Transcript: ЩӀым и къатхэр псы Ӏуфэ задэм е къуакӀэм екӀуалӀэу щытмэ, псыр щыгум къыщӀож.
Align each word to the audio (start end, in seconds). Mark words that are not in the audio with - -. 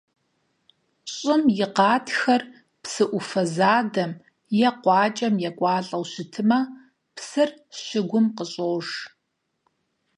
ЩӀым 1.13 1.43
и 1.63 1.65
къатхэр 1.75 2.41
псы 2.81 3.03
Ӏуфэ 3.09 3.43
задэм 3.55 4.11
е 4.67 4.71
къуакӀэм 4.81 5.35
екӀуалӀэу 5.49 6.05
щытмэ, 6.11 6.59
псыр 7.15 7.49
щыгум 7.81 8.25
къыщӀож. 8.35 8.87